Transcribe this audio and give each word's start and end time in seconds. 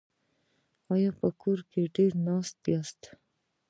ایا 0.93 1.11
په 1.19 1.27
کار 1.41 1.59
کې 1.71 1.81
ډیر 1.95 2.11
ناست 2.27 2.57
یاست؟ 2.71 3.01